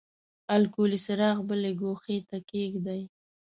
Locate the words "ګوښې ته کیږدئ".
1.81-3.01